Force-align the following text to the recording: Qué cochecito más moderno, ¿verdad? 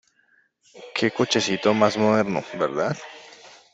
Qué 0.95 1.11
cochecito 1.11 1.75
más 1.75 1.95
moderno, 1.95 2.43
¿verdad? 2.55 2.97